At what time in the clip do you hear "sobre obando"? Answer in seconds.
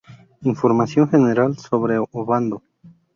1.59-2.63